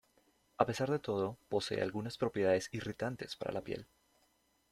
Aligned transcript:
A 0.57 0.65
pesar 0.65 0.89
de 0.89 0.97
todo 0.97 1.37
posee 1.47 1.79
algunas 1.83 2.17
propiedades 2.17 2.69
irritantes 2.71 3.35
para 3.35 3.51
la 3.51 3.61
piel. 3.61 3.85